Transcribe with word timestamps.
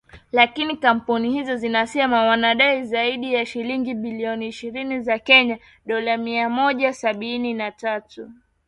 Lakini 0.31 0.77
kampuni 0.77 1.31
hizo 1.33 1.55
zinasema 1.55 2.21
wanadai 2.23 2.83
zaidi 2.85 3.33
ya 3.33 3.45
shilingi 3.45 3.93
bilioni 3.93 4.47
ishirini 4.47 5.01
za 5.01 5.19
Kenya 5.19 5.59
(dolla 5.85 6.17
mia 6.17 6.49
moja 6.49 6.93
sabini 6.93 7.53
na 7.53 7.71
tatu 7.71 8.21
milioni). 8.21 8.41